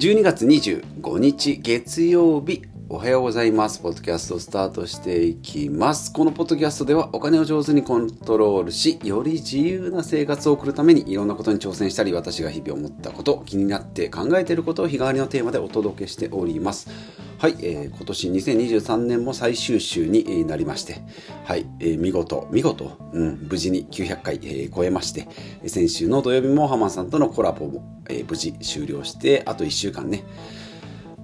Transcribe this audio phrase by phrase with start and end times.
[0.00, 3.78] 12月25日月曜日おはようございます。
[3.78, 6.12] ポッドキャストスタートしていきます。
[6.12, 16.90] このポッドキャストではお金を上手にコントロールし、より自由な生活を送るためにいろんなことに挑戦したり、私が日々思ったこと、気になって考えていることを日替わりのテーマでお届けしております。
[17.38, 21.00] はい、えー、今年2023年も最終週になりまして、
[21.44, 25.28] はい、えー、見事、見事、うん、無事に900回、えー、超えまして、
[25.64, 30.24] 先週の土曜日も浜さんとのコラボも、えー、無事終了して、あと1週間ね、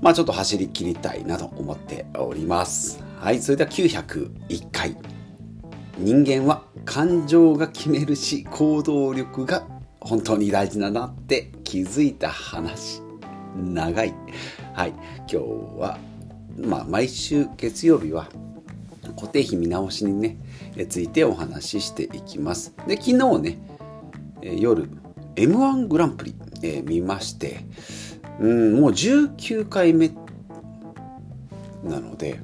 [0.00, 3.02] まあちょっと走り切りたいなと思っております。
[3.18, 4.96] はい、それでは901回。
[5.98, 9.66] 人間は感情が決めるし行動力が
[10.00, 13.02] 本当に大事だなって気づいた話。
[13.56, 14.14] 長い。
[14.74, 15.36] はい、今日
[15.78, 15.98] は、
[16.58, 18.28] まあ毎週月曜日は
[19.14, 20.36] 固定費見直しにね、
[20.88, 22.74] ついてお話ししていきます。
[22.86, 23.58] で、昨日ね、
[24.42, 24.88] 夜
[25.36, 27.64] M1 グランプリ、えー、見まして、
[28.40, 30.10] うん、もう19回目
[31.84, 32.40] なので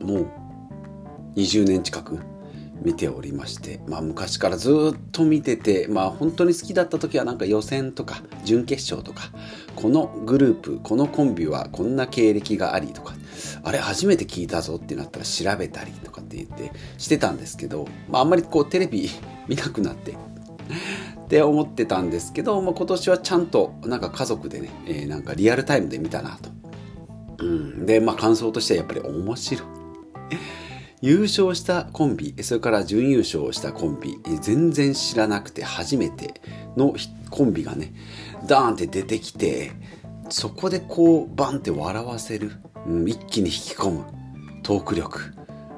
[0.00, 0.30] もう
[1.36, 2.18] 20年近く
[2.82, 9.30] 見ておりまして、まあ、昔からずっと見てて、まあ、本当に好きだった時はなんか予選とか準決勝とか
[9.76, 13.14] このグループこのコンビはこんな経歴がありとか
[13.62, 19.08] あれ初めて聞いたぞってなったら調べたりとかって言ってしてたんですけど、まあ、あんまりこうテレビ
[19.46, 20.16] 見なくなって
[21.32, 26.50] って思ってたんですけど、まあ、今年はちゃんとなんか家族でね、えー、なんかリアルタイムで見たなと。
[27.38, 29.68] うん、で、まあ感想としてはやっぱり面白い。
[31.00, 36.42] 優勝したコンビ、それから準優勝したコンビ、全然知らなくて初めて
[36.76, 36.94] の
[37.30, 37.94] コンビがね、
[38.46, 39.72] ダーンって出てきて、
[40.28, 42.52] そこでこうバンって笑わせる、
[42.86, 44.04] うん、一気に引き込む
[44.62, 45.32] トーク力。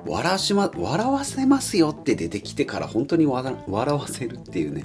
[0.06, 4.84] 笑わしま、笑わせますよって出てきてから本当に笑わせるっていうね。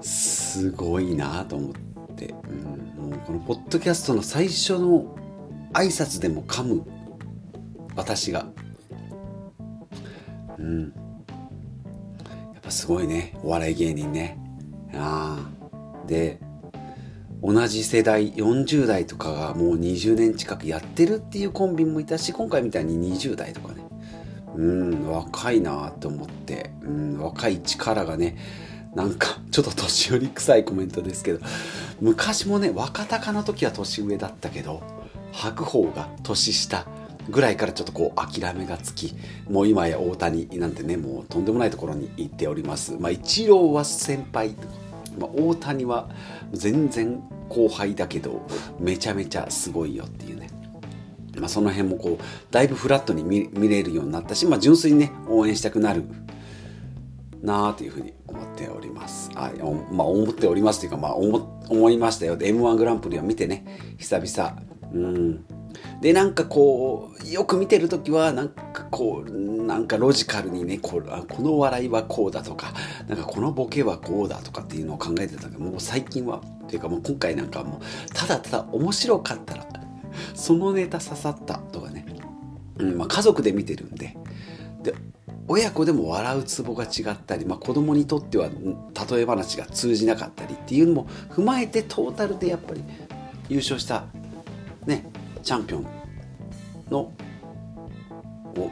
[0.00, 1.72] すごいなと思っ
[2.14, 5.16] て、うん、もうこのポッドキャストの最初の
[5.72, 6.84] 挨拶でも噛む。
[7.96, 8.46] 私が。
[10.58, 10.82] うん。
[10.82, 13.34] やっぱすごいね。
[13.42, 14.38] お笑い芸人ね。
[14.94, 16.38] ああで
[17.42, 23.73] 同じ世代40代とかがもう20年近くやってるっていうコンビもいたし今回みたいに20代とか
[24.56, 28.36] うん若いなと思って、うん、若い力がね
[28.94, 31.40] なんかちょっと年寄り臭いコメントですけど
[32.00, 34.82] 昔もね若鷹の時は年上だったけど
[35.32, 36.86] 白鵬が年下
[37.28, 39.14] ぐらいからちょっとこう諦めがつき
[39.48, 42.96] もう今や大谷なんてねもうとんでもないところに行っております。
[42.98, 44.54] まあ一郎は先輩。
[45.18, 46.08] まあ、大谷は
[46.52, 48.44] 全然後輩だけど
[48.80, 50.50] めちゃめちゃすごいよっていうね。
[51.40, 56.04] まあ、その辺もこうだいぶフラットに見れるようになったし、まあ、純粋にね応援したくなる
[57.44, 59.30] なあというふうに思っております。
[59.34, 59.52] あ
[59.92, 62.52] まあ、思っておりますというか、まあ思、思いましたよで。
[62.52, 64.56] M1 グランプリを見てね、久々。
[64.94, 65.44] うん。
[66.00, 72.72] で、なんかこう、よく見てるときは、なんかこう、なんかロジカルにね、ここの笑いはこうだとか、
[73.08, 79.66] なんかこのボケはこうだとかっていうのを考えてたけど、もう最近は、というかもう今回なんかもう、ただただ面白かったら、
[80.34, 82.06] そのネタ刺さったとかね、
[82.78, 84.16] うんまあ、家族で見てるんで、
[84.82, 84.94] で
[85.46, 92.82] 親子でも笑うツボが違ったり、まあ、子供にとっては例え話が通じなかったりっていうのも踏まえてトータルでやっぱり
[93.48, 94.04] 優勝した
[94.86, 95.04] ね
[95.42, 95.86] チャンピオン
[96.90, 97.12] の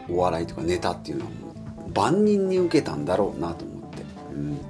[0.09, 1.31] お笑いとかネタっていうのは
[1.95, 4.53] 万人に受けたんだろうなと思って、うん。
[4.53, 4.61] はい、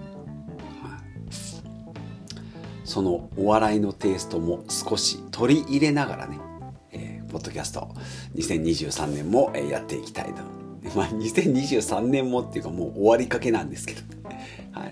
[2.84, 6.38] そのお笑いのテイストも少し取り入れながらね、
[7.32, 7.88] ポッドキャスト
[8.36, 10.62] 2023年もやっていきたいと
[10.96, 14.00] まあ、2023年もっていうかもう終わりかけなんですけど。
[14.72, 14.86] は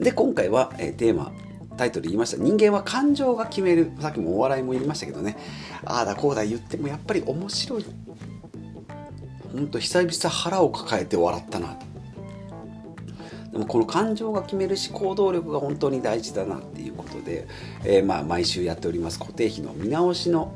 [0.00, 0.02] い。
[0.02, 1.30] で、今回は、え、テーマ、
[1.76, 2.42] タイトル言いました。
[2.42, 3.92] 人間は感情が決める。
[4.00, 5.36] さっきもお笑いも言いましたけどね。
[5.84, 7.84] ああだこうだ言ってもやっぱり面白い。
[9.52, 11.86] ほんと久々腹を抱えて笑ったなと。
[13.52, 17.46] でもこの感情が決めるし行動力が本当に大事だなっていうことで、
[17.84, 20.52] えー、まあ毎週やっております固定費の見直しの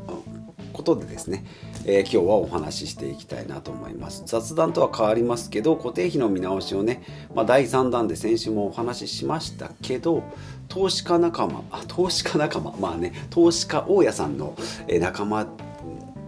[0.80, 1.44] ことでですね、
[1.84, 4.22] えー、今日はお話ししていきたいなと思います。
[4.24, 7.02] 雑談とは変わりますけど固定費の見直しをね、
[7.34, 10.22] まあ、第3弾で先週もお話ししましたけど
[10.68, 14.56] 投資家仲間あ投資家仲間まあね投資家大家さんの
[14.88, 15.46] 仲間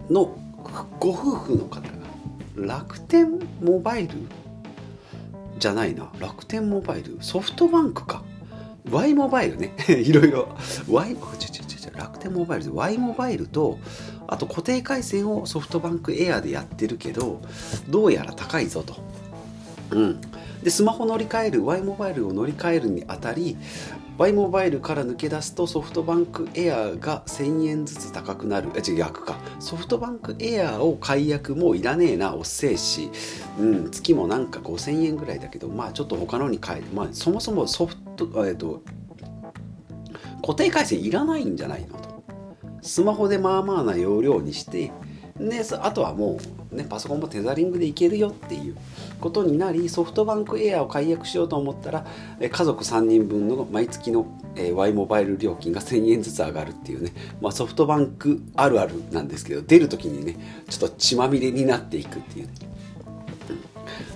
[0.09, 0.37] の
[0.99, 1.87] ご夫婦の方が
[2.55, 4.15] 楽天モバイル
[5.57, 8.23] じゃないな楽天モバイルソフトバンクか。
[8.91, 9.73] Y モバイルね。
[9.87, 10.49] いろいろ。
[10.89, 13.79] Y ちょちょちょ楽天モバイルで Y モバイルと
[14.27, 17.41] あと固定回線をソフトバンクエアでやってるけど
[17.89, 18.95] どうやら高いぞと。
[19.91, 20.21] うん、
[20.63, 23.57] でスマホ乗り換える Y モバイルを乗り換えるにあたり
[24.17, 28.69] Y モバイルから抜け出すとソフトバンクエアが1000円ずつ高くなる。
[28.75, 29.39] え、違う、逆か。
[29.59, 33.09] ソフトバンクエアを解約もういらねえな、おっせえし、
[33.59, 38.83] うん、月もなんか5000円ぐらいだけど、まあちょっと他のに変える、まあそもそもソフト、えっと、
[40.43, 42.23] 固定回線いらないんじゃないのと。
[42.81, 44.91] スマホでまあまあな容量にして、
[45.39, 46.37] であとはも
[46.71, 48.77] う、ね、パソコンもテザリングでいけるよっていう
[49.19, 52.05] ことになりソフトバンクエアを解約しようと思ったら
[52.39, 60.37] 家族3人分の毎月の Y モバイル料金が1000円ずつ上がるっていうね、まあ、ソフトバンクあるあるなんですけど出る時にね
[60.69, 62.53] ちょっと血まみれになっていくっていうね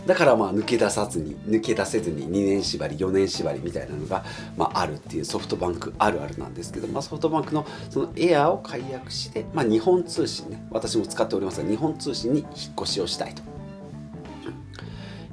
[0.08, 4.24] だからまあ抜け出さずに抜け出せずに2年縛り4年縛りみたいなのが、
[4.56, 12.50] まあ、あるっていうソフトバンクあるあるなんですけど、まあ、ソフトバンクのそのエアーを解約して、まあ、日本通信ね私も使っておりますが日本通信に引っ
[12.82, 13.44] 越しをしたいと、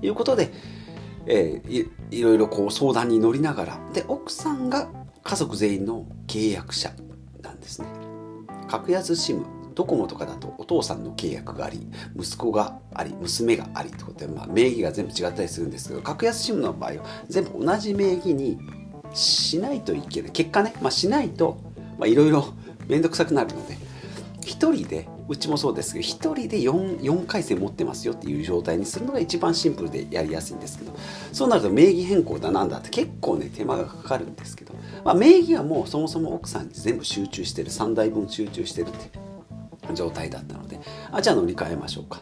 [0.03, 0.53] いうことで、
[1.27, 4.89] えー、いろいろこう相談に乗りながらで奥さんが
[5.23, 6.93] 家族全員の契約者
[7.43, 7.87] なんですね。
[8.69, 9.45] 格安 SIM
[9.75, 11.87] ドコモとかだとお父さんの契約があり
[12.17, 18.59] 息子があり娘がありってことで、まあ、名義が全部違ったりするんですけど格安 SIM の場合は全部同じ名義に
[19.13, 20.31] しないといけない。
[20.33, 21.59] 結果ね、まあ、しないと
[22.05, 22.53] いろいろ
[22.89, 23.75] 面倒くさくなるので
[24.43, 30.93] 1人でうちもそうですけど1人で 4, 4回戦持ってますよっていう状態にするのが一番シンプルでやりやすいんですけど
[31.33, 39.19] そうなると名義変更だなんだって結構ね手間がかかるんですけど、まあ、名義はもうそもそも奥さんに全部集中してる3台分集中してるって
[39.95, 40.81] 状態だったので
[41.13, 42.21] あじゃあ乗り換えましょうか。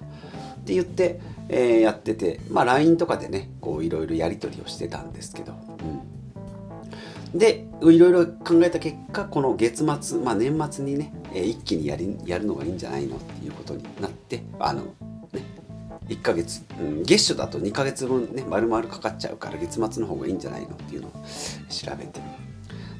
[0.63, 5.55] って言って、えー、やってて、まあ、LINE とかでねこういろいろやり取りをしてたんですけど、
[7.33, 14.83] うん、でいろいろ考えた結果この月末、まあ、年末にね、えー、一気にやりやるのがいいんじゃないのっていうことになってあの
[16.09, 21.11] 1ヶ月、うん、月初だと2ヶ月分ね丸々かかっちゃうから月末の方がいいんじゃないのっていうのを
[21.69, 22.42] 調べて。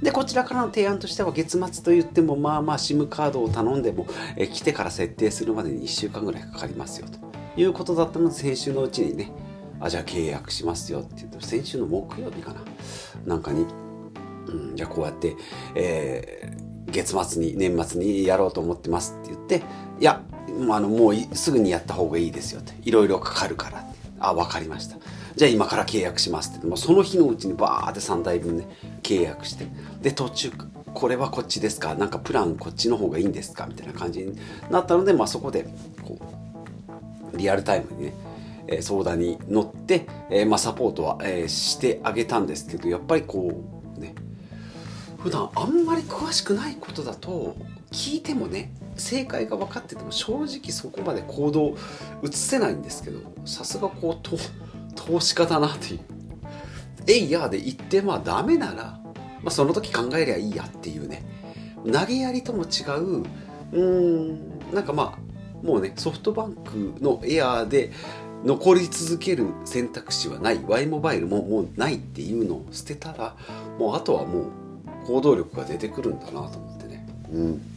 [0.03, 4.07] でこちらからの提案としては月末といってもまあまあ SIM カードを頼んでも
[4.37, 7.33] え来てから設定するまでに1週間ぐらいかかりますよと。
[7.55, 9.31] いうことだったので先週のうちにね
[9.79, 12.63] あじゃあ契約しますよって言うと先週の木曜日かな。
[13.27, 13.67] なんかに、
[14.49, 15.37] うん、じゃあこうやって、
[15.75, 19.63] えー、月末に年末にやろうと思ってますって言って
[20.01, 23.85] いやあのもうすぐにやった方がいいですよっていろいろかかるから
[24.19, 24.97] あ分かりました。
[25.37, 26.67] じゃあ今から契約しますって。
[26.67, 28.69] もうその日のうちにバーって3台分ね
[29.03, 29.67] 契約して。
[30.01, 30.53] で途中
[30.95, 31.95] これはこっちですか？
[31.95, 33.67] なんかプランこっちの方がいいんですか？
[33.67, 34.37] みたいな感じに
[34.71, 35.67] なったので、まあ、そこで
[36.03, 36.19] こ
[37.33, 38.13] うリアルタイムに
[38.67, 43.53] ね相談に乗って、え、まあ、サポートは、えー、してあげたんですけどやっぱりこ
[43.97, 44.15] うね
[45.19, 47.57] 普段あんまり詳しくないことだと
[47.91, 51.77] 聞いてもね正解が分かってても正直そこまで行動
[52.23, 54.29] 移せないんですけどさすがこう
[54.95, 56.01] 投資家だなっていう。
[57.07, 61.25] えいやで言ってまあダメなら、まあ、その時考えりゃいいやっていうね。
[61.85, 63.25] 投げやりとも違う
[63.73, 67.91] うんなんかまあもうねソフトバンクのエアーで
[68.45, 70.61] 残り続ける選択肢はない。
[70.67, 73.37] Y モバイルももうないっていうのを捨てたら
[73.79, 74.47] もうあとはもう
[75.07, 77.07] 行動力が出てくるんだなと思ってね。
[77.33, 77.72] うん。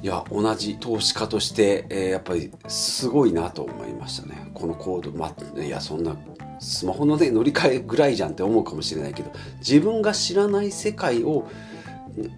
[0.00, 4.50] いや同じ投資家として、えー、やっぱりすごいなと思いましたね。
[4.54, 6.16] このコード、ま、いやそんな
[6.60, 11.48] スマホの、ね、乗り換えぐらいじゃんって思うかもしれないけど自分が知らない世界を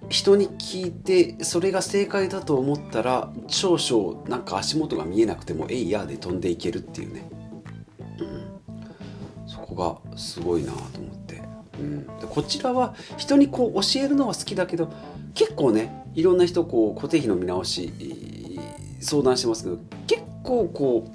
[0.09, 7.29] 人に聞いてそれが正解だと思ったら少々なんか足元が見えなくてもエイヤーで飛んでいけるっていうね、
[8.19, 11.20] うん、そこがすごいなと思って、
[11.81, 14.93] うん、こちらは人にこう教えるのは好きだけど
[15.35, 17.93] 結構ねいろんな人こう固定費の見直し
[19.01, 21.09] 相談してますけど結構こ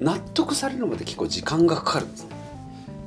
[0.00, 2.30] う納得されるまで結構時間がかかるんですね。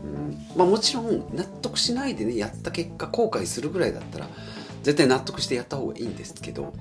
[0.05, 4.27] うんまあ、もちろん納得しないでねやった結果後悔するぐらいだったら
[4.83, 6.73] 絶対納得してやった方がいいんですけど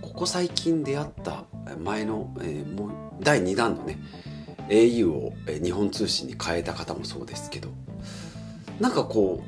[0.00, 1.44] ここ最近出会った
[1.78, 2.90] 前の、えー、もう
[3.20, 3.98] 第2弾のね
[4.68, 7.68] au を日本通信に変えた方もそうですけど
[8.80, 9.42] なんかこ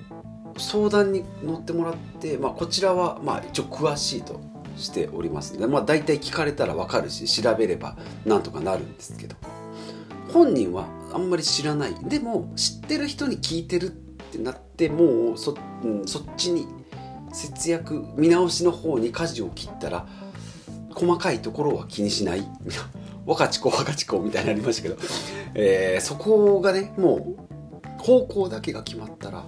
[0.54, 4.40] う相談に乗ってもらって、まあ、こちらはまあ一応詳しいと
[4.76, 9.36] しておりますので、まあ、大体聞かれたら分かるし調べればなんとかなるんですけど
[10.32, 11.94] 本人はあんまり知らない。
[12.02, 16.66] でも知ってる人に聞いてるってなってもうそ,、うん、そっちに
[17.32, 20.06] 節約見直しの方に舵を切ったら
[20.94, 22.46] 細かいところは気にしない。
[23.24, 24.96] 若ち子若ち子みたいになりましたけど、
[25.54, 27.55] えー、そこがねもう
[28.06, 29.46] 方向だけが決まったら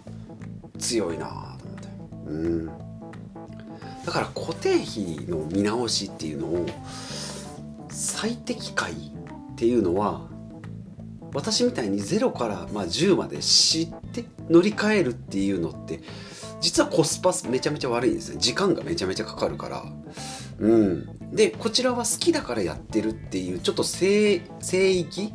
[0.78, 1.88] 強いなと思って。
[2.26, 2.32] う
[2.64, 2.66] ん。
[2.66, 2.72] だ
[4.12, 6.66] から固定費の見直しっていうのを
[7.90, 8.96] 最適解っ
[9.54, 10.26] ていうのは
[11.34, 16.00] 私みたいに0からまあ10まで知って乗り換えるっていうのって
[16.60, 19.84] 実はコスパめちゃめちゃ悪いんですね時間がめちゃめちゃかかるから。
[20.58, 21.34] うん。
[21.34, 25.32] でこちらは好きだからやってるっていうちょっと聖聖域？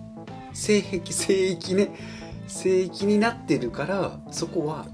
[0.54, 1.92] 性癖聖域ね。
[2.48, 4.86] 聖域になってるからそこは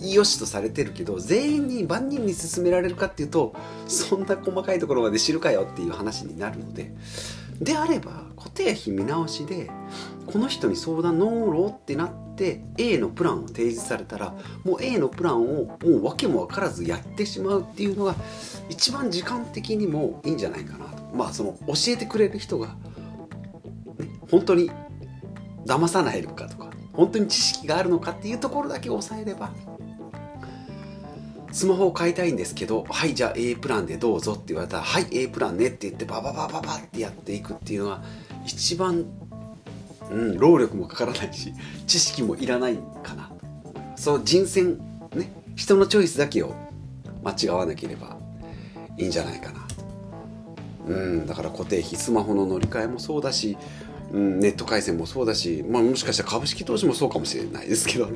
[0.00, 3.54] 良しとされてるけど全員に万人に勧められるかっていうと
[3.86, 6.92] そんな細かいところまで知るかよっていう話になるので
[7.60, 9.70] であれば固定費見直しで
[10.26, 14.34] この人に相談乗ろうってなって A のプランを提示されたら
[14.64, 18.16] もう A のプランをもう訳も分からずやってしまうっていうのが
[18.68, 21.02] 一番時間的にもいいんじゃないかなと。
[21.14, 22.74] まあその教えてくれる人が、ね、
[24.30, 24.70] 本当に
[25.66, 26.61] 騙さないのかとか
[26.92, 29.50] 本当に知識があるのかっていうところだけ抑えれば
[31.52, 38.02] スマホを買いたいんですけど、はい、じゃあ A プランでどうぞって言われたら、はい、A プランねって言って、バババババってやっていくっていうのは、
[38.46, 39.04] 一番、
[40.10, 41.52] うん、労力もかからないし、
[41.86, 43.30] 知識もいらないかな。
[43.96, 44.78] そう、人選、
[45.14, 46.54] ね、人のチョイスだけを
[47.22, 48.16] 間違わなければ
[48.96, 49.60] いいんじゃないかな。
[50.86, 53.58] うん、だから固定費、スマホの乗り換えもそうだし、
[54.12, 58.10] うん、ネット回線もそうだし、まあ、もしかしたら株式投資もそうかもしれないですけど、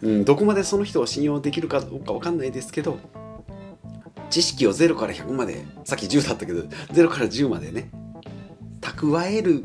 [0.00, 2.98] うん、どこまでその人を信用できるかどうか分かんないですけど
[4.30, 7.90] 知識を0から100までさっき10だったけど0から10までね
[8.80, 9.64] 蓄える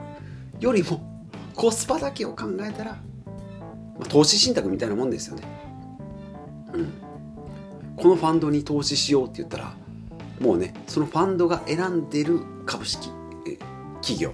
[0.60, 1.02] よりも
[1.56, 3.00] コスパだけを考えたら、ま
[4.02, 5.44] あ、投資信託みたいなもんですよね。
[6.74, 6.94] うん、
[7.96, 9.74] このファンドに投資しようって言ったら
[10.40, 13.10] もうねそのファンドが選んでる株式
[14.02, 14.34] 企業。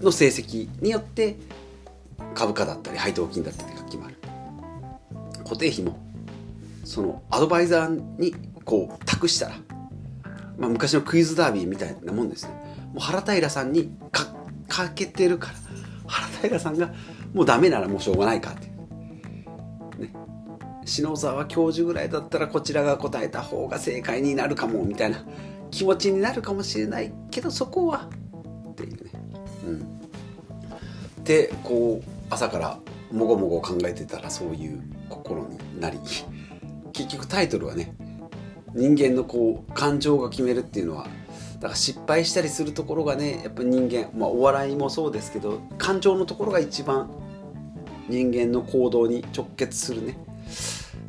[0.00, 1.36] の成績によって
[2.34, 4.16] 株価だったり配当金だったりが決まる。
[5.44, 5.96] 固定費も
[6.84, 8.34] そのアドバイザーに
[8.64, 9.56] こう託したら、
[10.58, 12.52] まあ、昔のクイズダービーみたいなもんですね
[12.92, 14.26] もう原平さんにか
[14.68, 15.54] かけてるから
[16.06, 16.92] 原平さんが
[17.32, 18.76] もうダメならもうしょうがないかって
[20.84, 25.24] 篠沢教授ぐらいだったらこちらが答えた方が正解になるかもみたいな
[25.70, 28.08] 気持ちになるかもしれないけどそこは
[31.26, 32.78] でこう朝から
[33.12, 35.98] もごもご考えてたらそういう心になり
[36.92, 37.94] 結局タイトルはね
[38.74, 41.06] 人間のこう感情が決めるっていうのは
[41.54, 47.10] だから失敗したりするところがねやっぱ人間、まあ、お笑いもそうですけど感情のところが一番
[48.08, 50.18] 人間の行動に直結するね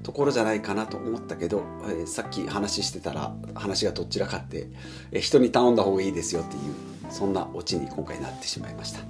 [0.03, 4.69] ところじゃないかなと思ったけど、えー、さっき話してたら話がどちらかって、
[5.11, 6.61] えー、人に頼んだ方がいいですよっていう
[7.09, 9.01] そんなオチに今回なってしまいました。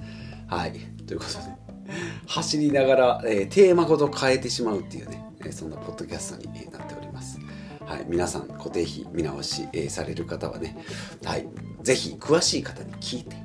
[0.48, 0.72] はい。
[1.06, 1.92] ということで、
[2.26, 7.38] 走りながら、えー、テーマごと変えてしまうっていうね、えそんなポッドキャストになっております。
[7.84, 10.76] はい、皆さん固定費見直し、え、される方はね、
[11.24, 11.46] はい、
[11.82, 13.36] ぜひ詳しい方に聞いて、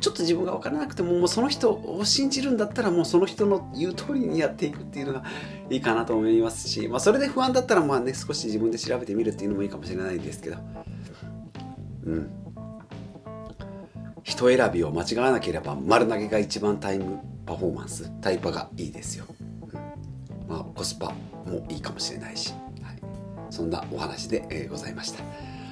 [0.00, 5.24] ちょっと自分が分からなくてももうその人を信じるんだったらもうその人の言う通りにやっていくっていうのが
[5.70, 10.58] いいかなと思いますし、まあ、それで不安だったらまあね少し自分で調べてみるっていうのもいいかもしれないですけど、
[12.04, 12.30] うん、
[14.26, 19.24] 人選びを間違わなければ丸投げが一番タイムパフォーマンスタイパがいいですよ、
[19.62, 21.12] うん、まあコスパ
[21.46, 22.52] もいいかもしれないし、
[22.82, 22.98] はい、
[23.50, 25.22] そんなお話で、えー、ございました。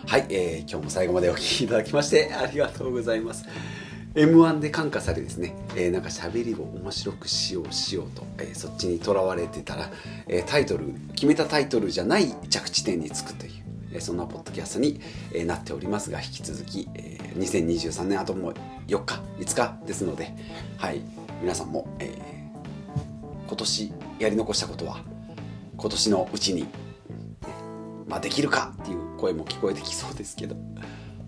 [0.07, 3.45] はい、えー、今日も最後までお聴きいただきましてありがとうございます。
[4.15, 9.91] M1 で感化されですね、えー、なんか喋りを面白くしようしようと、えー、そっちにとらわれてたら、
[10.29, 13.53] えー、タイトル決めたタイトルじゃない着地点につくという、
[14.01, 15.01] そんなポッドキャストに、
[15.47, 16.89] なっておりますが引き続き、
[17.37, 18.55] 2023年あともう
[18.87, 20.35] 4日5日ですので
[20.77, 21.03] はい
[21.41, 24.99] 皆さんも、えー、今年やり残したことは
[25.77, 26.67] 今年のうちに、
[28.07, 30.57] まあ、できるかっていう声も聞こえてきそうですけど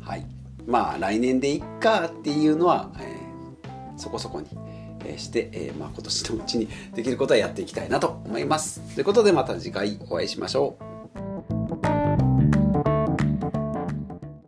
[0.01, 0.27] はい
[0.67, 4.49] まあ来年でいっかっていうのは、えー、そこそこに、
[5.17, 8.81] して、えー、まあ、今年のうちにできることはやっていきたいなと思います。
[8.97, 10.86] ということでまた次回お会いしましょう。